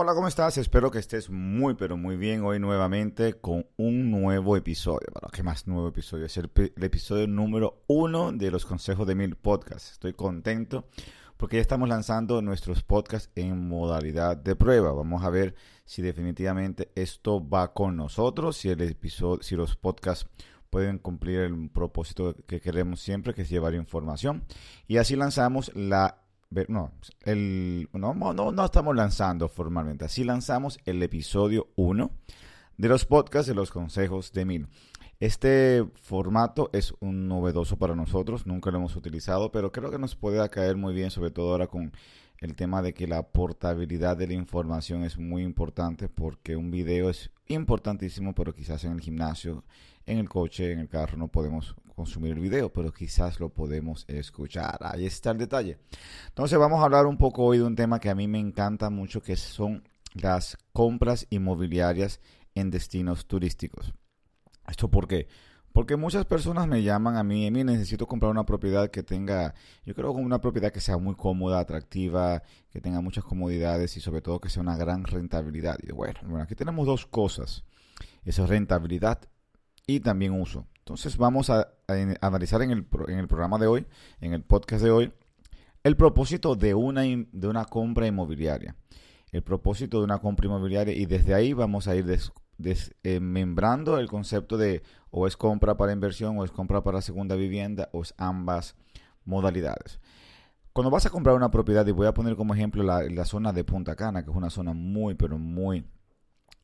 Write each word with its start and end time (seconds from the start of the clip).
Hola, 0.00 0.14
¿cómo 0.14 0.28
estás? 0.28 0.56
Espero 0.58 0.92
que 0.92 1.00
estés 1.00 1.28
muy, 1.28 1.74
pero 1.74 1.96
muy 1.96 2.16
bien 2.16 2.44
hoy 2.44 2.60
nuevamente 2.60 3.34
con 3.34 3.66
un 3.76 4.12
nuevo 4.12 4.56
episodio. 4.56 5.08
Bueno, 5.12 5.28
¿qué 5.32 5.42
más 5.42 5.66
nuevo 5.66 5.88
episodio? 5.88 6.26
Es 6.26 6.36
el, 6.36 6.52
el, 6.54 6.84
episodio 6.84 7.26
número 7.26 7.82
uno 7.88 8.30
de 8.30 8.52
los 8.52 8.64
Consejos 8.64 9.08
de 9.08 9.16
Mil 9.16 9.34
Podcasts. 9.34 9.90
Estoy 9.90 10.12
contento 10.12 10.84
porque 11.36 11.56
ya 11.56 11.62
estamos 11.62 11.88
lanzando 11.88 12.40
nuestros 12.42 12.84
podcasts 12.84 13.28
en 13.34 13.66
modalidad 13.66 14.36
de 14.36 14.54
prueba. 14.54 14.92
Vamos 14.92 15.24
a 15.24 15.30
ver 15.30 15.56
si 15.84 16.00
definitivamente 16.00 16.92
esto 16.94 17.44
va 17.48 17.74
con 17.74 17.96
nosotros, 17.96 18.56
si 18.56 18.68
el 18.68 18.80
episodio, 18.82 19.42
si 19.42 19.56
los 19.56 19.74
podcasts 19.74 20.28
pueden 20.70 20.98
cumplir 20.98 21.40
el 21.40 21.70
propósito 21.70 22.36
que 22.46 22.60
queremos 22.60 23.00
siempre, 23.00 23.34
que 23.34 23.42
es 23.42 23.50
llevar 23.50 23.74
información. 23.74 24.44
Y 24.86 24.98
así 24.98 25.16
lanzamos 25.16 25.72
la 25.74 26.22
no, 26.68 26.92
no 28.52 28.64
estamos 28.64 28.96
lanzando 28.96 29.48
formalmente, 29.48 30.04
así 30.04 30.24
lanzamos 30.24 30.78
el 30.84 31.02
episodio 31.02 31.68
1 31.76 32.10
de 32.76 32.88
los 32.88 33.04
podcasts 33.04 33.48
de 33.48 33.54
los 33.54 33.70
consejos 33.70 34.32
de 34.32 34.44
Mil. 34.44 34.68
Este 35.20 35.84
formato 36.00 36.70
es 36.72 36.94
un 37.00 37.26
novedoso 37.26 37.76
para 37.76 37.96
nosotros, 37.96 38.46
nunca 38.46 38.70
lo 38.70 38.78
hemos 38.78 38.94
utilizado, 38.94 39.50
pero 39.50 39.72
creo 39.72 39.90
que 39.90 39.98
nos 39.98 40.14
puede 40.14 40.48
caer 40.48 40.76
muy 40.76 40.94
bien, 40.94 41.10
sobre 41.10 41.32
todo 41.32 41.50
ahora 41.50 41.66
con 41.66 41.92
el 42.38 42.54
tema 42.54 42.82
de 42.82 42.94
que 42.94 43.08
la 43.08 43.26
portabilidad 43.26 44.16
de 44.16 44.28
la 44.28 44.34
información 44.34 45.02
es 45.02 45.18
muy 45.18 45.42
importante 45.42 46.08
porque 46.08 46.54
un 46.54 46.70
video 46.70 47.10
es 47.10 47.32
importantísimo, 47.48 48.32
pero 48.32 48.54
quizás 48.54 48.84
en 48.84 48.92
el 48.92 49.00
gimnasio, 49.00 49.64
en 50.06 50.18
el 50.18 50.28
coche, 50.28 50.72
en 50.72 50.78
el 50.78 50.88
carro 50.88 51.16
no 51.16 51.26
podemos 51.26 51.74
consumir 51.98 52.32
el 52.32 52.38
video, 52.38 52.72
pero 52.72 52.92
quizás 52.92 53.40
lo 53.40 53.48
podemos 53.48 54.04
escuchar. 54.06 54.78
Ahí 54.82 55.04
está 55.04 55.32
el 55.32 55.38
detalle. 55.38 55.78
Entonces 56.28 56.56
vamos 56.56 56.80
a 56.80 56.84
hablar 56.84 57.06
un 57.06 57.18
poco 57.18 57.42
hoy 57.42 57.58
de 57.58 57.64
un 57.64 57.74
tema 57.74 57.98
que 57.98 58.08
a 58.08 58.14
mí 58.14 58.28
me 58.28 58.38
encanta 58.38 58.88
mucho, 58.88 59.20
que 59.20 59.34
son 59.34 59.82
las 60.14 60.56
compras 60.72 61.26
inmobiliarias 61.28 62.20
en 62.54 62.70
destinos 62.70 63.26
turísticos. 63.26 63.92
¿Esto 64.68 64.88
por 64.88 65.08
qué? 65.08 65.26
Porque 65.72 65.96
muchas 65.96 66.24
personas 66.24 66.68
me 66.68 66.84
llaman 66.84 67.16
a 67.16 67.24
mí, 67.24 67.50
mí 67.50 67.64
necesito 67.64 68.06
comprar 68.06 68.30
una 68.30 68.46
propiedad 68.46 68.90
que 68.90 69.02
tenga, 69.02 69.54
yo 69.84 69.92
creo 69.92 70.12
una 70.12 70.40
propiedad 70.40 70.72
que 70.72 70.80
sea 70.80 70.98
muy 70.98 71.16
cómoda, 71.16 71.58
atractiva, 71.58 72.44
que 72.70 72.80
tenga 72.80 73.00
muchas 73.00 73.24
comodidades 73.24 73.96
y 73.96 74.00
sobre 74.00 74.22
todo 74.22 74.40
que 74.40 74.50
sea 74.50 74.62
una 74.62 74.76
gran 74.76 75.02
rentabilidad. 75.02 75.76
Y 75.82 75.90
bueno, 75.90 76.20
bueno, 76.22 76.44
aquí 76.44 76.54
tenemos 76.54 76.86
dos 76.86 77.06
cosas, 77.06 77.64
esa 78.24 78.46
rentabilidad 78.46 79.18
y 79.84 79.98
también 79.98 80.40
uso. 80.40 80.66
Entonces 80.88 81.18
vamos 81.18 81.50
a, 81.50 81.68
analizar 82.22 82.62
en 82.62 82.70
el, 82.70 82.86
en 83.08 83.18
el 83.18 83.28
programa 83.28 83.58
de 83.58 83.66
hoy, 83.66 83.86
en 84.22 84.32
el 84.32 84.42
podcast 84.42 84.82
de 84.82 84.90
hoy, 84.90 85.12
el 85.84 85.98
propósito 85.98 86.56
de 86.56 86.72
una, 86.72 87.02
de 87.02 87.46
una 87.46 87.66
compra 87.66 88.06
inmobiliaria. 88.06 88.74
El 89.30 89.42
propósito 89.42 89.98
de 89.98 90.04
una 90.04 90.16
compra 90.16 90.46
inmobiliaria 90.46 90.94
y 90.94 91.04
desde 91.04 91.34
ahí 91.34 91.52
vamos 91.52 91.88
a 91.88 91.94
ir 91.94 92.06
desmembrando 92.56 93.98
el 93.98 94.08
concepto 94.08 94.56
de 94.56 94.82
o 95.10 95.26
es 95.26 95.36
compra 95.36 95.76
para 95.76 95.92
inversión 95.92 96.38
o 96.38 96.44
es 96.44 96.50
compra 96.50 96.82
para 96.82 97.02
segunda 97.02 97.36
vivienda 97.36 97.90
o 97.92 98.00
es 98.00 98.14
ambas 98.16 98.74
modalidades. 99.26 100.00
Cuando 100.72 100.90
vas 100.90 101.04
a 101.04 101.10
comprar 101.10 101.36
una 101.36 101.50
propiedad, 101.50 101.86
y 101.86 101.92
voy 101.92 102.06
a 102.06 102.14
poner 102.14 102.34
como 102.34 102.54
ejemplo 102.54 102.82
la 102.82 103.24
zona 103.26 103.52
de 103.52 103.62
Punta 103.62 103.94
Cana, 103.94 104.24
que 104.24 104.30
es 104.30 104.36
una 104.36 104.48
zona 104.48 104.72
muy, 104.72 105.16
pero 105.16 105.38
muy 105.38 105.84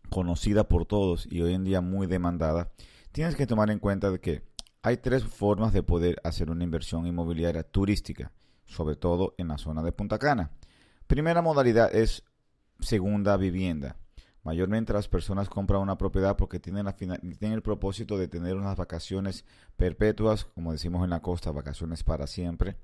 conocida 0.08 0.66
por 0.66 0.86
todos 0.86 1.28
y 1.30 1.42
hoy 1.42 1.52
en 1.52 1.64
día 1.64 1.82
muy 1.82 2.06
demandada, 2.06 2.70
tienes 3.14 3.36
que 3.36 3.46
tomar 3.46 3.70
en 3.70 3.78
cuenta 3.78 4.10
de 4.10 4.18
que 4.18 4.42
hay 4.82 4.96
tres 4.96 5.22
formas 5.22 5.72
de 5.72 5.84
poder 5.84 6.20
hacer 6.24 6.50
una 6.50 6.64
inversión 6.64 7.06
inmobiliaria 7.06 7.62
turística, 7.62 8.32
sobre 8.66 8.96
todo 8.96 9.36
en 9.38 9.46
la 9.46 9.56
zona 9.56 9.84
de 9.84 9.92
Punta 9.92 10.18
Cana. 10.18 10.50
Primera 11.06 11.40
modalidad 11.40 11.94
es 11.94 12.24
segunda 12.80 13.36
vivienda. 13.36 13.96
Mayormente 14.42 14.92
las 14.92 15.06
personas 15.06 15.48
compran 15.48 15.80
una 15.80 15.96
propiedad 15.96 16.36
porque 16.36 16.58
tienen, 16.58 16.86
el 16.88 17.62
propósito 17.62 18.18
de 18.18 18.26
tener 18.26 18.56
unas 18.56 18.76
vacaciones 18.76 19.44
perpetuas, 19.76 20.44
como 20.46 20.72
decimos 20.72 21.04
en 21.04 21.10
la 21.10 21.22
costa, 21.22 21.52
vacaciones 21.52 22.02
para 22.02 22.26
siempre, 22.26 22.76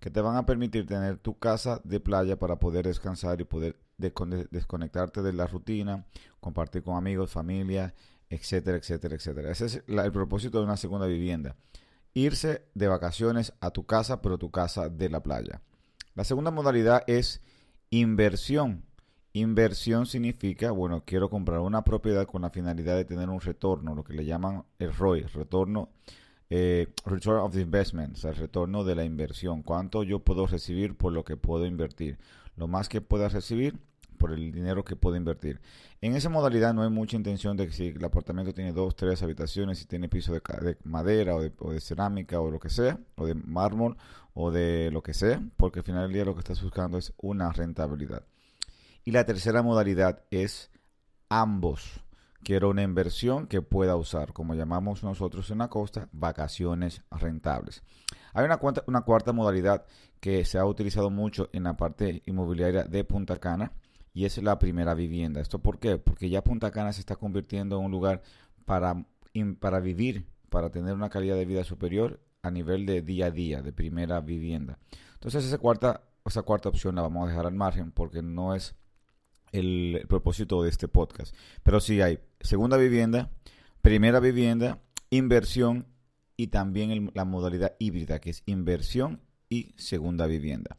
que 0.00 0.10
te 0.10 0.20
van 0.20 0.36
a 0.36 0.44
permitir 0.44 0.86
tener 0.86 1.16
tu 1.16 1.38
casa 1.38 1.80
de 1.82 1.98
playa 1.98 2.38
para 2.38 2.58
poder 2.58 2.86
descansar 2.86 3.40
y 3.40 3.44
poder 3.44 3.80
desconectarte 3.96 5.22
de 5.22 5.32
la 5.32 5.46
rutina, 5.46 6.04
compartir 6.40 6.82
con 6.82 6.96
amigos, 6.96 7.32
familia, 7.32 7.94
etcétera, 8.30 8.78
etcétera, 8.78 9.14
etcétera. 9.14 9.50
Ese 9.50 9.66
es 9.66 9.82
el 9.86 10.12
propósito 10.12 10.58
de 10.58 10.64
una 10.64 10.76
segunda 10.76 11.06
vivienda. 11.06 11.56
Irse 12.14 12.62
de 12.74 12.88
vacaciones 12.88 13.52
a 13.60 13.70
tu 13.70 13.86
casa, 13.86 14.22
pero 14.22 14.38
tu 14.38 14.50
casa 14.50 14.88
de 14.88 15.08
la 15.08 15.22
playa. 15.22 15.62
La 16.14 16.24
segunda 16.24 16.50
modalidad 16.50 17.04
es 17.06 17.40
inversión 17.90 18.88
Inversión 19.34 20.06
significa, 20.06 20.70
bueno, 20.70 21.02
quiero 21.04 21.28
comprar 21.28 21.60
una 21.60 21.84
propiedad 21.84 22.26
con 22.26 22.42
la 22.42 22.50
finalidad 22.50 22.96
de 22.96 23.04
tener 23.04 23.28
un 23.28 23.40
retorno, 23.40 23.94
lo 23.94 24.02
que 24.02 24.14
le 24.14 24.24
llaman 24.24 24.64
el 24.78 24.94
ROI, 24.94 25.22
retorno, 25.22 25.90
eh, 26.50 26.88
Return 27.04 27.40
of 27.40 27.52
the 27.52 27.60
Investment, 27.60 28.14
o 28.14 28.16
sea, 28.16 28.30
el 28.30 28.36
retorno 28.36 28.84
de 28.84 28.94
la 28.94 29.04
inversión. 29.04 29.62
¿Cuánto 29.62 30.02
yo 30.02 30.20
puedo 30.20 30.46
recibir 30.46 30.96
por 30.96 31.12
lo 31.12 31.24
que 31.24 31.36
puedo 31.36 31.66
invertir? 31.66 32.18
Lo 32.56 32.68
más 32.68 32.88
que 32.88 33.00
pueda 33.02 33.28
recibir 33.28 33.78
por 34.18 34.32
el 34.32 34.52
dinero 34.52 34.84
que 34.84 34.96
puedo 34.96 35.16
invertir. 35.16 35.60
En 36.00 36.14
esa 36.14 36.28
modalidad 36.28 36.74
no 36.74 36.82
hay 36.82 36.90
mucha 36.90 37.16
intención 37.16 37.56
de 37.56 37.66
que 37.66 37.72
si 37.72 37.86
el 37.88 38.04
apartamento 38.04 38.52
tiene 38.52 38.72
dos, 38.72 38.94
tres 38.94 39.22
habitaciones, 39.22 39.78
si 39.78 39.86
tiene 39.86 40.08
piso 40.08 40.32
de, 40.32 40.76
madera 40.84 41.36
o 41.36 41.40
de, 41.40 41.52
o 41.58 41.72
de, 41.72 41.80
cerámica 41.80 42.40
o 42.40 42.50
lo 42.50 42.58
que 42.58 42.70
sea, 42.70 42.98
o 43.16 43.26
de 43.26 43.34
mármol 43.34 43.96
o 44.34 44.50
de 44.50 44.90
lo 44.92 45.02
que 45.02 45.14
sea, 45.14 45.42
porque 45.56 45.80
al 45.80 45.84
final 45.84 46.02
del 46.02 46.12
día 46.12 46.24
lo 46.24 46.34
que 46.34 46.40
estás 46.40 46.62
buscando 46.62 46.98
es 46.98 47.12
una 47.16 47.50
rentabilidad. 47.52 48.24
Y 49.04 49.10
la 49.10 49.24
tercera 49.24 49.62
modalidad 49.62 50.22
es 50.30 50.70
ambos. 51.28 52.04
Quiero 52.42 52.70
una 52.70 52.82
inversión 52.82 53.46
que 53.46 53.62
pueda 53.62 53.96
usar, 53.96 54.32
como 54.32 54.54
llamamos 54.54 55.02
nosotros 55.02 55.50
en 55.50 55.58
la 55.58 55.68
costa, 55.68 56.08
vacaciones 56.12 57.02
rentables. 57.10 57.82
Hay 58.32 58.44
una, 58.44 58.58
cuarta, 58.58 58.84
una 58.86 59.02
cuarta 59.02 59.32
modalidad 59.32 59.84
que 60.20 60.44
se 60.44 60.58
ha 60.58 60.64
utilizado 60.64 61.10
mucho 61.10 61.48
en 61.52 61.64
la 61.64 61.76
parte 61.76 62.22
inmobiliaria 62.26 62.84
de 62.84 63.04
Punta 63.04 63.38
Cana 63.38 63.72
y 64.18 64.24
es 64.24 64.42
la 64.42 64.58
primera 64.58 64.94
vivienda. 64.94 65.40
¿Esto 65.40 65.60
por 65.60 65.78
qué? 65.78 65.96
Porque 65.96 66.28
ya 66.28 66.42
Punta 66.42 66.72
Cana 66.72 66.92
se 66.92 66.98
está 66.98 67.14
convirtiendo 67.14 67.78
en 67.78 67.84
un 67.84 67.92
lugar 67.92 68.20
para, 68.64 69.06
para 69.60 69.78
vivir, 69.78 70.26
para 70.50 70.70
tener 70.70 70.92
una 70.94 71.08
calidad 71.08 71.36
de 71.36 71.44
vida 71.44 71.62
superior 71.62 72.18
a 72.42 72.50
nivel 72.50 72.84
de 72.84 73.00
día 73.00 73.26
a 73.26 73.30
día, 73.30 73.62
de 73.62 73.72
primera 73.72 74.20
vivienda. 74.20 74.80
Entonces 75.14 75.44
esa 75.44 75.58
cuarta, 75.58 76.02
esa 76.24 76.42
cuarta 76.42 76.68
opción 76.68 76.96
la 76.96 77.02
vamos 77.02 77.26
a 77.26 77.30
dejar 77.30 77.46
al 77.46 77.54
margen 77.54 77.92
porque 77.92 78.20
no 78.20 78.56
es 78.56 78.74
el, 79.52 80.04
propósito 80.08 80.64
de 80.64 80.70
este 80.70 80.88
podcast. 80.88 81.32
Pero 81.62 81.78
sí 81.78 82.00
hay 82.00 82.18
segunda 82.40 82.76
vivienda, 82.76 83.30
primera 83.82 84.18
vivienda, 84.18 84.80
inversión 85.10 85.86
y 86.36 86.48
también 86.48 87.12
la 87.14 87.24
modalidad 87.24 87.76
híbrida, 87.78 88.18
que 88.18 88.30
es 88.30 88.42
inversión 88.46 89.20
y 89.48 89.72
segunda 89.76 90.26
vivienda. 90.26 90.76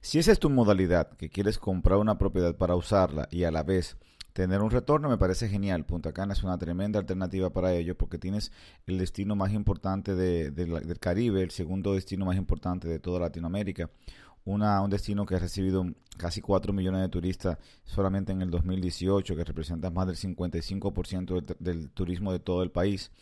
Si 0.00 0.18
esa 0.18 0.32
es 0.32 0.38
tu 0.38 0.50
modalidad, 0.50 1.10
que 1.16 1.28
quieres 1.28 1.58
comprar 1.58 1.98
una 1.98 2.18
propiedad 2.18 2.56
para 2.56 2.76
usarla 2.76 3.28
y 3.30 3.44
a 3.44 3.50
la 3.50 3.62
vez 3.62 3.96
tener 4.32 4.62
un 4.62 4.70
retorno, 4.70 5.08
me 5.08 5.18
parece 5.18 5.48
genial. 5.48 5.84
Punta 5.84 6.12
Cana 6.12 6.32
es 6.32 6.42
una 6.42 6.58
tremenda 6.58 6.98
alternativa 6.98 7.50
para 7.50 7.74
ello 7.74 7.96
porque 7.96 8.18
tienes 8.18 8.50
el 8.86 8.98
destino 8.98 9.36
más 9.36 9.52
importante 9.52 10.14
del 10.14 10.98
Caribe, 10.98 11.42
el 11.42 11.50
segundo 11.50 11.94
destino 11.94 12.24
más 12.24 12.36
importante 12.36 12.88
de 12.88 12.98
toda 12.98 13.20
Latinoamérica 13.20 13.90
un 14.44 14.90
destino 14.90 15.24
que 15.24 15.36
ha 15.36 15.38
recibido 15.38 15.84
casi 16.16 16.40
4 16.40 16.72
millones 16.72 17.02
de 17.02 17.08
turistas 17.08 17.58
solamente 17.84 18.32
en 18.32 18.42
el 18.42 18.50
2018, 18.50 19.36
que 19.36 19.44
representa 19.44 19.90
más 19.90 20.06
del 20.06 20.16
55% 20.16 21.40
del, 21.40 21.56
del, 21.58 21.90
turismo 21.90 22.32
de 22.32 22.40
todo 22.40 22.62
el 22.62 22.70
país. 22.70 23.12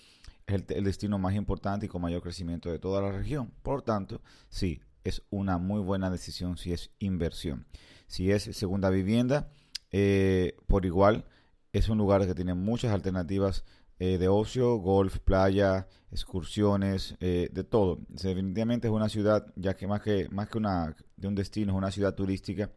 Es 0.46 0.64
el, 0.68 0.84
destino 0.84 1.18
más 1.18 1.34
importante 1.34 1.86
y 1.86 1.88
con 1.88 2.02
mayor 2.02 2.22
crecimiento 2.22 2.70
de 2.70 2.78
toda 2.78 3.02
la 3.02 3.12
región. 3.12 3.52
Por 3.62 3.82
tanto, 3.82 4.22
sí, 4.48 4.80
es 5.04 5.22
una 5.30 5.58
muy 5.58 5.80
buena 5.80 6.10
decisión 6.10 6.56
si 6.56 6.72
es 6.72 6.90
inversión. 6.98 7.66
Si 8.06 8.30
es 8.30 8.42
segunda 8.42 8.90
vivienda, 8.90 9.50
eh, 9.92 10.56
por 10.66 10.84
igual, 10.84 11.24
es 11.72 11.88
un 11.88 11.98
lugar 11.98 12.26
que 12.26 12.34
tiene 12.34 12.54
muchas 12.54 12.92
alternativas 12.92 13.64
eh, 13.98 14.18
de 14.18 14.28
ocio, 14.28 14.76
golf, 14.76 15.18
playa, 15.18 15.86
excursiones, 16.10 17.16
eh, 17.20 17.48
de 17.52 17.64
todo. 17.64 18.00
Definitivamente 18.08 18.88
es 18.88 18.92
una 18.92 19.08
ciudad, 19.08 19.52
ya 19.56 19.76
que 19.76 19.86
más 19.86 20.00
que, 20.00 20.28
más 20.30 20.48
que 20.48 20.58
una, 20.58 20.96
de 21.16 21.28
un 21.28 21.34
destino, 21.34 21.72
es 21.72 21.78
una 21.78 21.90
ciudad 21.90 22.14
turística 22.14 22.70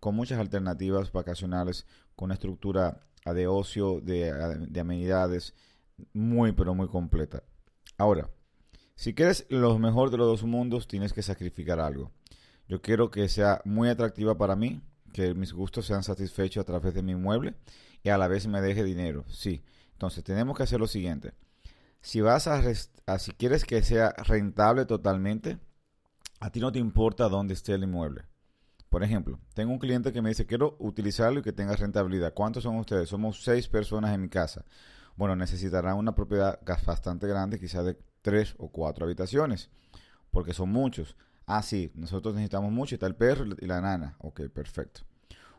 con 0.00 0.14
muchas 0.14 0.38
alternativas 0.38 1.10
vacacionales, 1.10 1.86
con 2.14 2.26
una 2.26 2.34
estructura 2.34 3.00
de 3.24 3.46
ocio, 3.48 4.00
de, 4.00 4.32
de 4.68 4.80
amenidades, 4.80 5.54
muy, 6.12 6.52
pero 6.52 6.74
muy 6.74 6.88
completa. 6.88 7.42
Ahora, 7.98 8.30
si 8.96 9.14
quieres 9.14 9.46
lo 9.50 9.78
mejor 9.78 10.10
de 10.10 10.16
los 10.16 10.26
dos 10.26 10.42
mundos, 10.42 10.88
tienes 10.88 11.12
que 11.12 11.22
sacrificar 11.22 11.78
algo. 11.80 12.10
Yo 12.66 12.80
quiero 12.80 13.10
que 13.10 13.28
sea 13.28 13.60
muy 13.64 13.88
atractiva 13.88 14.36
para 14.36 14.56
mí, 14.56 14.80
que 15.12 15.34
mis 15.34 15.52
gustos 15.52 15.86
sean 15.86 16.02
satisfechos 16.02 16.62
a 16.62 16.64
través 16.64 16.94
de 16.94 17.02
mi 17.02 17.12
inmueble 17.12 17.54
y 18.02 18.08
a 18.08 18.18
la 18.18 18.26
vez 18.26 18.46
me 18.46 18.60
deje 18.60 18.84
dinero, 18.84 19.24
sí. 19.28 19.62
Entonces 19.92 20.24
tenemos 20.24 20.56
que 20.56 20.62
hacer 20.62 20.80
lo 20.80 20.86
siguiente. 20.86 21.32
Si 22.00 22.20
vas 22.20 22.46
a, 22.46 22.62
si 23.18 23.32
quieres 23.32 23.64
que 23.64 23.82
sea 23.82 24.10
rentable 24.10 24.86
totalmente, 24.86 25.58
a 26.40 26.50
ti 26.50 26.60
no 26.60 26.72
te 26.72 26.78
importa 26.78 27.28
dónde 27.28 27.54
esté 27.54 27.74
el 27.74 27.84
inmueble. 27.84 28.24
Por 28.88 29.02
ejemplo, 29.02 29.38
tengo 29.54 29.72
un 29.72 29.78
cliente 29.78 30.12
que 30.12 30.22
me 30.22 30.30
dice, 30.30 30.46
quiero 30.46 30.76
utilizarlo 30.78 31.40
y 31.40 31.42
que 31.42 31.52
tenga 31.52 31.76
rentabilidad. 31.76 32.32
¿Cuántos 32.32 32.62
son 32.62 32.76
ustedes? 32.76 33.08
Somos 33.08 33.42
seis 33.42 33.68
personas 33.68 34.14
en 34.14 34.22
mi 34.22 34.28
casa. 34.28 34.64
Bueno, 35.16 35.34
necesitarán 35.34 35.96
una 35.96 36.14
propiedad 36.14 36.60
bastante 36.86 37.26
grande, 37.26 37.58
quizás 37.58 37.84
de 37.84 37.98
tres 38.22 38.54
o 38.58 38.68
cuatro 38.68 39.06
habitaciones, 39.06 39.70
porque 40.30 40.52
son 40.52 40.70
muchos. 40.70 41.16
Ah, 41.46 41.62
sí, 41.62 41.90
nosotros 41.94 42.34
necesitamos 42.34 42.72
mucho 42.72 42.96
está 42.96 43.06
el 43.06 43.14
perro 43.14 43.46
y 43.58 43.66
la 43.66 43.80
nana. 43.80 44.16
Ok, 44.18 44.42
perfecto. 44.52 45.02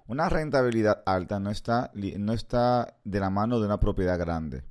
Una 0.06 0.30
rentabilidad 0.30 1.04
alta 1.06 1.40
no 1.40 1.50
está, 1.50 1.92
no 1.94 2.34
está 2.34 2.98
de 3.04 3.20
la 3.20 3.30
mano 3.30 3.60
de 3.60 3.66
una 3.66 3.80
propiedad 3.80 4.18
grande. 4.18 4.64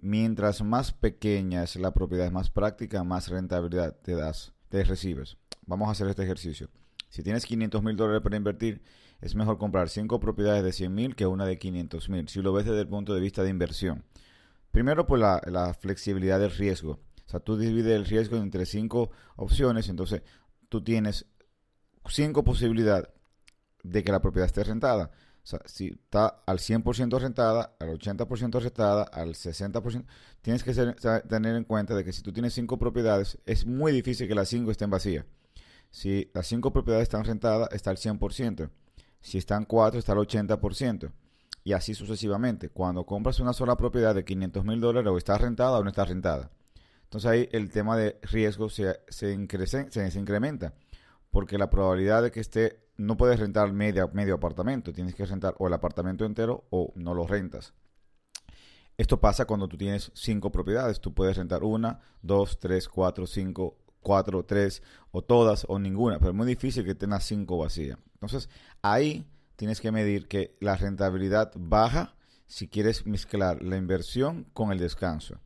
Mientras 0.00 0.62
más 0.62 0.92
pequeña 0.92 1.62
es 1.62 1.76
la 1.76 1.92
propiedad, 1.92 2.30
más 2.30 2.50
práctica, 2.50 3.04
más 3.04 3.28
rentabilidad 3.28 3.96
te 3.96 4.14
das, 4.14 4.54
te 4.68 4.82
recibes. 4.84 5.36
Vamos 5.66 5.88
a 5.88 5.92
hacer 5.92 6.08
este 6.08 6.22
ejercicio. 6.22 6.70
Si 7.10 7.22
tienes 7.22 7.44
500 7.44 7.82
mil 7.82 7.96
dólares 7.96 8.22
para 8.22 8.36
invertir, 8.36 8.80
es 9.20 9.34
mejor 9.34 9.58
comprar 9.58 9.88
5 9.88 10.20
propiedades 10.20 10.64
de 10.64 10.72
100 10.72 10.94
mil 10.94 11.16
que 11.16 11.26
una 11.26 11.46
de 11.46 11.58
500 11.58 12.08
mil, 12.08 12.28
si 12.28 12.42
lo 12.42 12.52
ves 12.52 12.64
desde 12.64 12.80
el 12.80 12.88
punto 12.88 13.14
de 13.14 13.20
vista 13.20 13.42
de 13.42 13.50
inversión. 13.50 14.04
Primero, 14.70 15.06
por 15.06 15.18
la, 15.18 15.42
la 15.46 15.74
flexibilidad 15.74 16.38
del 16.38 16.52
riesgo. 16.52 17.00
O 17.26 17.30
sea, 17.30 17.40
tú 17.40 17.56
divides 17.56 17.94
el 17.94 18.06
riesgo 18.06 18.36
entre 18.36 18.66
5 18.66 19.10
opciones, 19.36 19.88
entonces 19.88 20.22
tú 20.68 20.82
tienes 20.82 21.26
5 22.08 22.44
posibilidades 22.44 23.08
de 23.82 24.02
que 24.02 24.12
la 24.12 24.20
propiedad 24.20 24.46
esté 24.46 24.64
rentada. 24.64 25.10
O 25.42 25.46
sea, 25.46 25.60
si 25.64 25.88
está 25.88 26.42
al 26.46 26.58
100% 26.58 27.18
rentada, 27.18 27.76
al 27.80 27.98
80% 27.98 28.60
rentada, 28.60 29.04
al 29.04 29.30
60%, 29.30 30.04
tienes 30.42 30.62
que 30.62 30.74
tener 31.28 31.56
en 31.56 31.64
cuenta 31.64 31.94
de 31.94 32.04
que 32.04 32.12
si 32.12 32.22
tú 32.22 32.32
tienes 32.32 32.52
5 32.54 32.78
propiedades, 32.78 33.38
es 33.46 33.66
muy 33.66 33.92
difícil 33.92 34.28
que 34.28 34.34
las 34.34 34.48
5 34.48 34.70
estén 34.70 34.90
vacías. 34.90 35.24
Si 35.90 36.30
las 36.34 36.46
5 36.46 36.72
propiedades 36.72 37.04
están 37.04 37.24
rentadas, 37.24 37.68
está 37.72 37.90
al 37.90 37.96
100%. 37.96 38.70
Si 39.20 39.38
están 39.38 39.64
4, 39.64 39.98
está 39.98 40.12
al 40.12 40.18
80%. 40.18 41.12
Y 41.62 41.72
así 41.72 41.94
sucesivamente. 41.94 42.70
Cuando 42.70 43.04
compras 43.04 43.40
una 43.40 43.52
sola 43.52 43.76
propiedad 43.76 44.14
de 44.14 44.24
500 44.24 44.64
mil 44.64 44.80
dólares, 44.80 45.10
o 45.10 45.18
está 45.18 45.36
rentada 45.36 45.78
o 45.78 45.82
no 45.82 45.90
está 45.90 46.04
rentada. 46.04 46.50
Entonces 47.04 47.30
ahí 47.30 47.48
el 47.52 47.70
tema 47.70 47.96
de 47.96 48.18
riesgo 48.22 48.68
se, 48.68 49.00
incrementa. 49.32 50.74
Porque 51.30 51.58
la 51.58 51.68
probabilidad 51.68 52.22
de 52.22 52.30
que 52.30 52.40
esté 52.40 52.80
no 52.96 53.16
puedes 53.16 53.38
rentar 53.38 53.72
medio, 53.72 54.10
medio 54.12 54.34
apartamento, 54.34 54.92
tienes 54.92 55.14
que 55.14 55.24
rentar 55.24 55.54
o 55.58 55.66
el 55.66 55.72
apartamento 55.72 56.24
entero 56.24 56.64
o 56.70 56.92
no 56.96 57.14
lo 57.14 57.26
rentas. 57.26 57.72
Esto 58.96 59.20
pasa 59.20 59.46
cuando 59.46 59.66
tú 59.66 59.76
tienes 59.76 60.12
cinco 60.14 60.52
propiedades. 60.52 61.00
Tú 61.00 61.14
puedes 61.14 61.36
rentar 61.36 61.64
una, 61.64 62.00
dos, 62.20 62.58
tres, 62.58 62.88
cuatro, 62.88 63.26
cinco, 63.26 63.78
cuatro, 64.00 64.44
tres, 64.44 64.82
o 65.10 65.22
todas, 65.22 65.64
o 65.68 65.78
ninguna. 65.78 66.18
Pero 66.18 66.30
es 66.32 66.36
muy 66.36 66.46
difícil 66.46 66.84
que 66.84 66.94
tengas 66.94 67.24
cinco 67.24 67.58
vacías. 67.58 67.98
Entonces, 68.20 68.50
ahí 68.82 69.26
tienes 69.56 69.80
que 69.80 69.92
medir 69.92 70.28
que 70.28 70.56
la 70.60 70.76
rentabilidad 70.76 71.52
baja 71.56 72.14
si 72.46 72.68
quieres 72.68 73.06
mezclar 73.06 73.62
la 73.62 73.76
inversión 73.76 74.44
con 74.52 74.72
el 74.72 74.78
descanso. 74.78 75.38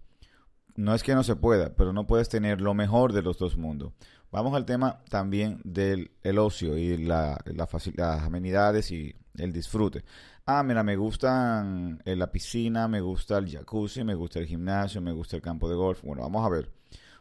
No 0.74 0.92
es 0.94 1.04
que 1.04 1.14
no 1.14 1.22
se 1.22 1.36
pueda, 1.36 1.76
pero 1.76 1.92
no 1.92 2.06
puedes 2.08 2.28
tener 2.28 2.60
lo 2.60 2.74
mejor 2.74 3.12
de 3.12 3.22
los 3.22 3.38
dos 3.38 3.56
mundos. 3.56 3.92
Vamos 4.32 4.54
al 4.54 4.64
tema 4.64 5.04
también 5.08 5.60
del 5.62 6.10
el 6.22 6.38
ocio 6.38 6.76
y 6.76 6.96
la, 6.96 7.38
las 7.44 8.24
amenidades 8.24 8.90
y 8.90 9.14
el 9.36 9.52
disfrute. 9.52 10.04
Ah, 10.44 10.64
mira, 10.64 10.82
me 10.82 10.96
gustan 10.96 12.02
eh, 12.04 12.16
la 12.16 12.32
piscina, 12.32 12.88
me 12.88 13.00
gusta 13.00 13.38
el 13.38 13.48
jacuzzi, 13.48 14.02
me 14.02 14.16
gusta 14.16 14.40
el 14.40 14.46
gimnasio, 14.46 15.00
me 15.00 15.12
gusta 15.12 15.36
el 15.36 15.42
campo 15.42 15.68
de 15.68 15.76
golf. 15.76 16.02
Bueno, 16.02 16.22
vamos 16.22 16.44
a 16.44 16.48
ver. 16.48 16.72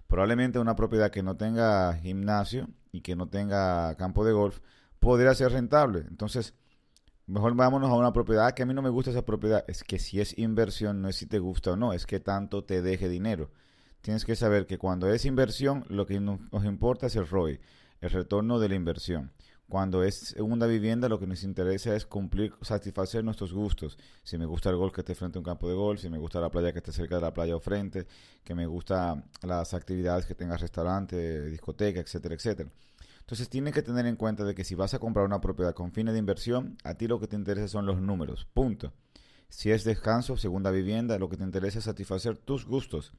Probablemente 0.07 0.57
una 0.57 0.75
propiedad 0.75 1.11
que 1.11 1.21
no 1.21 1.37
tenga 1.37 1.93
gimnasio 1.93 2.69
y 2.91 3.01
que 3.01 3.15
no 3.15 3.27
tenga 3.29 3.93
campo 3.95 4.25
de 4.25 4.33
golf 4.33 4.59
podría 5.03 5.35
ser 5.35 5.51
rentable. 5.51 6.05
Entonces, 6.09 6.55
mejor 7.27 7.55
vámonos 7.55 7.91
a 7.91 7.95
una 7.95 8.13
propiedad 8.13 8.53
que 8.53 8.63
a 8.63 8.65
mí 8.65 8.73
no 8.73 8.81
me 8.81 8.89
gusta 8.89 9.11
esa 9.11 9.25
propiedad. 9.25 9.63
Es 9.67 9.83
que 9.83 9.99
si 9.99 10.19
es 10.21 10.37
inversión, 10.39 11.01
no 11.01 11.09
es 11.09 11.17
si 11.17 11.25
te 11.27 11.39
gusta 11.39 11.73
o 11.73 11.75
no, 11.75 11.93
es 11.93 12.05
que 12.05 12.19
tanto 12.19 12.63
te 12.63 12.81
deje 12.81 13.09
dinero 13.09 13.51
tienes 14.03 14.25
que 14.25 14.35
saber 14.35 14.67
que 14.67 14.77
cuando 14.77 15.09
es 15.09 15.25
inversión, 15.25 15.85
lo 15.87 16.05
que 16.05 16.19
nos, 16.19 16.65
importa 16.65 17.07
es 17.07 17.15
el 17.15 17.25
ROI, 17.25 17.59
el 18.01 18.09
retorno 18.09 18.59
de 18.59 18.67
la 18.69 18.75
inversión. 18.75 19.31
Cuando 19.69 20.03
es 20.03 20.15
segunda 20.15 20.67
vivienda, 20.67 21.07
lo 21.07 21.19
que 21.19 21.25
nos 21.25 21.41
interesa 21.43 21.95
es 21.95 22.05
cumplir, 22.05 22.53
satisfacer 22.61 23.23
nuestros 23.23 23.53
gustos. 23.53 23.97
Si 24.21 24.37
me 24.37 24.45
gusta 24.45 24.69
el 24.69 24.75
golf 24.75 24.93
que 24.93 25.01
esté 25.01 25.15
frente 25.15 25.37
a 25.37 25.39
un 25.39 25.45
campo 25.45 25.69
de 25.69 25.73
golf, 25.73 26.01
si 26.01 26.09
me 26.09 26.17
gusta 26.17 26.41
la 26.41 26.51
playa 26.51 26.73
que 26.73 26.79
esté 26.79 26.91
cerca 26.91 27.15
de 27.15 27.21
la 27.21 27.33
playa 27.33 27.55
o 27.55 27.61
frente, 27.61 28.05
que 28.43 28.53
me 28.53 28.67
gusta 28.67 29.23
las 29.41 29.73
actividades 29.73 30.25
que 30.25 30.35
tenga 30.35 30.57
restaurante, 30.57 31.49
discoteca, 31.49 32.01
etcétera, 32.01 32.35
etcétera. 32.35 32.69
Entonces 33.23 33.47
tienes 33.47 33.73
que 33.73 33.81
tener 33.81 34.05
en 34.05 34.17
cuenta 34.17 34.43
de 34.43 34.53
que 34.53 34.65
si 34.65 34.75
vas 34.75 34.93
a 34.93 34.99
comprar 34.99 35.25
una 35.25 35.39
propiedad 35.39 35.73
con 35.73 35.93
fines 35.93 36.13
de 36.13 36.19
inversión, 36.19 36.77
a 36.83 36.95
ti 36.95 37.07
lo 37.07 37.21
que 37.21 37.27
te 37.27 37.37
interesa 37.37 37.69
son 37.69 37.85
los 37.85 38.01
números. 38.01 38.47
Punto. 38.53 38.91
Si 39.47 39.71
es 39.71 39.85
descanso, 39.85 40.35
segunda 40.35 40.71
vivienda, 40.71 41.17
lo 41.17 41.29
que 41.29 41.37
te 41.37 41.43
interesa 41.43 41.79
es 41.79 41.85
satisfacer 41.85 42.37
tus 42.37 42.65
gustos. 42.65 43.13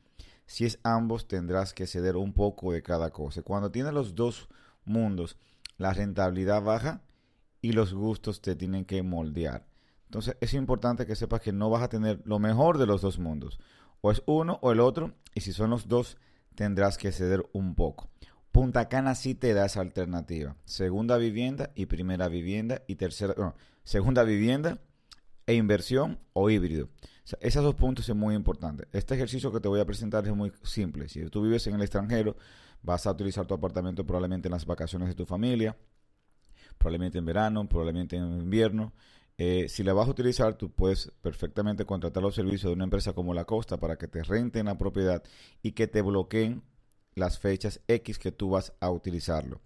Si 0.47 0.67
es 0.67 0.79
ambos, 0.83 1.27
tendrás 1.27 1.73
que 1.73 1.87
ceder 1.87 2.17
un 2.17 2.35
poco 2.35 2.73
de 2.73 2.83
cada 2.83 3.11
cosa. 3.11 3.41
Cuando 3.43 3.71
tienes 3.71 3.95
los 3.95 4.15
dos 4.15 4.49
mundos, 4.85 5.39
la 5.79 5.95
rentabilidad 5.95 6.63
baja 6.63 7.01
y 7.63 7.73
los 7.73 7.95
gustos 7.95 8.43
te 8.43 8.57
tienen 8.57 8.85
que 8.85 9.03
moldear. 9.03 9.67
Entonces 10.05 10.37
es 10.43 10.53
importante 10.53 11.07
que 11.07 11.17
sepas 11.17 11.41
que 11.41 11.53
no 11.53 11.71
vas 11.71 11.83
a 11.83 11.89
tener 11.89 12.21
lo 12.27 12.39
mejor 12.39 12.77
de 12.77 12.87
los 12.87 13.01
dos 13.01 13.19
mundos. 13.19 13.59
O 14.03 14.11
es 14.11 14.23
uno 14.27 14.59
o 14.61 14.71
el 14.71 14.81
otro, 14.81 15.15
y 15.35 15.41
si 15.41 15.55
son 15.55 15.71
los 15.71 15.89
dos, 15.89 16.19
tendrás 16.55 16.99
que 16.99 17.11
ceder 17.11 17.49
un 17.55 17.75
poco. 17.75 18.11
Punta 18.55 18.89
Cana 18.89 19.17
sí 19.17 19.35
te 19.35 19.53
da 19.53 19.67
esa 19.67 19.81
alternativa. 19.81 20.55
Segunda 20.65 21.17
vivienda 21.17 21.73
y 21.75 21.87
primera 21.87 22.29
vivienda 22.29 22.83
y 22.87 22.95
tercera, 22.95 23.35
no, 23.37 23.57
segunda 23.83 24.23
vivienda 24.23 24.79
e 25.45 25.55
inversión 25.55 26.21
o 26.35 26.49
híbrido. 26.49 26.89
esos 27.41 27.65
dos 27.65 27.75
puntos 27.75 28.07
son 28.07 28.17
muy 28.17 28.37
importantes. 28.37 28.87
Este 28.93 29.17
ejercicio 29.17 29.51
que 29.51 29.59
te 29.59 29.67
voy 29.67 29.81
a 29.81 29.85
presentar 29.85 30.25
es 30.25 30.33
muy 30.37 30.53
simple. 30.63 31.09
Si 31.09 31.29
tú 31.31 31.43
vives 31.43 31.67
en 31.67 31.75
el 31.75 31.83
extranjero, 31.83 32.37
vas 32.81 33.09
a 33.09 33.11
utilizar 33.11 33.45
tu 33.45 33.55
apartamento 33.55 34.07
probablemente 34.07 34.47
en 34.47 34.53
las 34.53 34.67
vacaciones 34.67 35.09
de 35.09 35.17
tu 35.17 35.27
familia, 35.27 35.77
probablemente 36.79 37.19
en 37.19 37.25
verano, 37.25 37.69
probablemente 37.69 38.15
en 38.15 38.41
invierno. 38.41 38.93
Eh, 39.37 39.67
si 39.69 39.83
la 39.83 39.95
vas 39.95 40.07
a 40.07 40.13
utilizar, 40.13 40.55
tú 40.55 40.71
puedes 40.71 41.11
perfectamente 41.23 41.85
contratar 41.85 42.23
los 42.23 42.37
servicios 42.37 42.71
de 42.71 42.75
una 42.75 42.85
empresa 42.85 43.15
como 43.15 43.35
La 43.35 43.47
Costa 43.47 43.79
para 43.79 43.99
que 43.99 44.07
te 44.07 44.23
renten 44.23 44.67
la 44.67 44.79
propiedad 44.79 45.25
y 45.61 45.73
que 45.73 45.89
te 45.89 46.03
bloqueen 46.03 46.63
las 47.15 47.39
fechas 47.39 47.81
X 47.89 48.19
que 48.19 48.33
tú 48.33 48.51
vas 48.51 48.73
a 48.81 48.91
utilizarlo. 48.91 49.61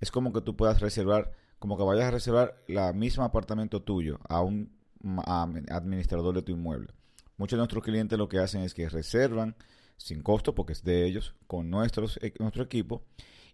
Es 0.00 0.10
como 0.10 0.32
que 0.32 0.40
tú 0.40 0.56
puedas 0.56 0.80
reservar, 0.80 1.32
como 1.58 1.76
que 1.76 1.84
vayas 1.84 2.06
a 2.06 2.10
reservar 2.10 2.62
la 2.66 2.92
misma 2.92 3.26
apartamento 3.26 3.82
tuyo 3.82 4.18
a 4.28 4.40
un 4.42 4.72
administrador 5.70 6.34
de 6.34 6.42
tu 6.42 6.52
inmueble. 6.52 6.92
Muchos 7.36 7.56
de 7.56 7.60
nuestros 7.60 7.84
clientes 7.84 8.18
lo 8.18 8.28
que 8.28 8.38
hacen 8.38 8.62
es 8.62 8.74
que 8.74 8.88
reservan 8.88 9.56
sin 9.96 10.22
costo, 10.22 10.54
porque 10.54 10.72
es 10.72 10.84
de 10.84 11.06
ellos, 11.06 11.34
con 11.46 11.66
e, 11.68 12.32
nuestro 12.38 12.62
equipo, 12.62 13.02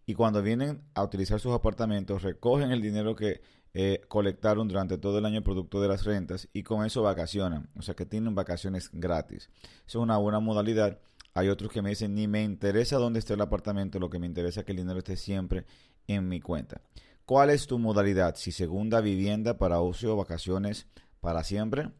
y 0.06 0.14
cuando 0.14 0.42
vienen 0.42 0.82
a 0.94 1.02
utilizar 1.02 1.40
sus 1.40 1.52
apartamentos, 1.52 2.22
recogen 2.22 2.70
el 2.70 2.82
dinero 2.82 3.14
que 3.14 3.42
eh, 3.72 4.00
colectaron 4.08 4.66
durante 4.66 4.98
todo 4.98 5.18
el 5.18 5.26
año 5.26 5.42
producto 5.42 5.80
de 5.80 5.86
las 5.86 6.04
rentas 6.04 6.48
y 6.52 6.64
con 6.64 6.84
eso 6.84 7.02
vacacionan, 7.02 7.68
o 7.76 7.82
sea 7.82 7.94
que 7.94 8.06
tienen 8.06 8.34
vacaciones 8.34 8.90
gratis. 8.92 9.50
Es 9.86 9.94
una 9.94 10.16
buena 10.16 10.40
modalidad. 10.40 10.98
Hay 11.34 11.48
otros 11.48 11.70
que 11.70 11.82
me 11.82 11.90
dicen, 11.90 12.14
ni 12.14 12.26
me 12.26 12.42
interesa 12.42 12.96
dónde 12.96 13.18
esté 13.20 13.34
el 13.34 13.40
apartamento, 13.40 13.98
lo 13.98 14.10
que 14.10 14.18
me 14.18 14.26
interesa 14.26 14.60
es 14.60 14.66
que 14.66 14.72
el 14.72 14.78
dinero 14.78 14.98
esté 14.98 15.16
siempre 15.16 15.64
en 16.06 16.28
mi 16.28 16.40
cuenta. 16.40 16.80
¿Cuál 17.24 17.50
es 17.50 17.66
tu 17.66 17.78
modalidad? 17.78 18.34
Si 18.34 18.50
segunda 18.50 19.00
vivienda 19.00 19.56
para 19.56 19.80
ocio, 19.80 20.16
vacaciones, 20.16 20.88
para 21.20 21.44
siempre. 21.44 21.90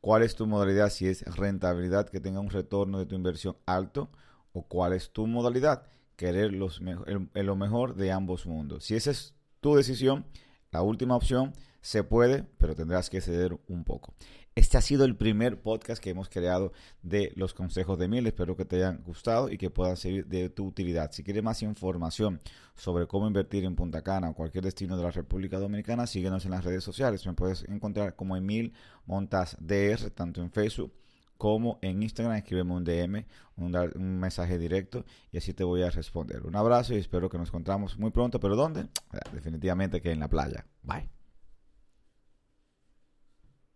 ¿Cuál 0.00 0.24
es 0.24 0.34
tu 0.34 0.46
modalidad? 0.46 0.90
Si 0.90 1.06
es 1.06 1.22
rentabilidad 1.36 2.08
que 2.08 2.20
tenga 2.20 2.40
un 2.40 2.50
retorno 2.50 2.98
de 2.98 3.06
tu 3.06 3.14
inversión 3.14 3.56
alto 3.66 4.10
o 4.52 4.66
cuál 4.66 4.92
es 4.92 5.12
tu 5.12 5.28
modalidad? 5.28 5.86
Querer 6.16 6.52
los 6.52 6.80
lo 6.80 7.56
mejor 7.56 7.94
de 7.94 8.10
ambos 8.10 8.46
mundos. 8.46 8.84
Si 8.84 8.96
esa 8.96 9.12
es 9.12 9.34
tu 9.60 9.76
decisión, 9.76 10.26
la 10.72 10.82
última 10.82 11.14
opción 11.14 11.52
se 11.80 12.02
puede, 12.02 12.44
pero 12.58 12.74
tendrás 12.74 13.10
que 13.10 13.20
ceder 13.20 13.58
un 13.68 13.84
poco. 13.84 14.14
Este 14.54 14.76
ha 14.76 14.82
sido 14.82 15.06
el 15.06 15.16
primer 15.16 15.62
podcast 15.62 16.02
que 16.02 16.10
hemos 16.10 16.28
creado 16.28 16.74
de 17.02 17.32
los 17.36 17.54
consejos 17.54 17.98
de 17.98 18.06
Mil. 18.06 18.26
Espero 18.26 18.54
que 18.54 18.66
te 18.66 18.76
hayan 18.76 19.02
gustado 19.02 19.50
y 19.50 19.56
que 19.56 19.70
puedan 19.70 19.96
ser 19.96 20.26
de 20.26 20.50
tu 20.50 20.66
utilidad. 20.66 21.10
Si 21.12 21.24
quieres 21.24 21.42
más 21.42 21.62
información 21.62 22.38
sobre 22.76 23.06
cómo 23.06 23.26
invertir 23.26 23.64
en 23.64 23.76
Punta 23.76 24.02
Cana 24.02 24.28
o 24.28 24.34
cualquier 24.34 24.64
destino 24.64 24.98
de 24.98 25.04
la 25.04 25.10
República 25.10 25.58
Dominicana, 25.58 26.06
síguenos 26.06 26.44
en 26.44 26.50
las 26.50 26.64
redes 26.64 26.84
sociales. 26.84 27.26
Me 27.26 27.32
puedes 27.32 27.64
encontrar 27.66 28.14
como 28.14 28.36
Emil 28.36 28.74
Montas 29.06 29.56
DR, 29.58 30.10
tanto 30.10 30.42
en 30.42 30.50
Facebook 30.50 30.92
como 31.38 31.78
en 31.80 32.02
Instagram. 32.02 32.36
Escríbeme 32.36 32.74
un 32.74 32.84
DM, 32.84 33.24
un, 33.56 33.74
un 33.74 34.20
mensaje 34.20 34.58
directo 34.58 35.06
y 35.30 35.38
así 35.38 35.54
te 35.54 35.64
voy 35.64 35.80
a 35.82 35.88
responder. 35.88 36.46
Un 36.46 36.56
abrazo 36.56 36.92
y 36.92 36.98
espero 36.98 37.30
que 37.30 37.38
nos 37.38 37.48
encontramos 37.48 37.98
muy 37.98 38.10
pronto. 38.10 38.38
¿Pero 38.38 38.54
dónde? 38.54 38.86
Definitivamente 39.32 40.02
que 40.02 40.12
en 40.12 40.20
la 40.20 40.28
playa. 40.28 40.66
Bye. 40.82 41.21